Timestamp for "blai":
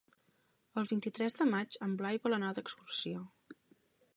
2.01-2.21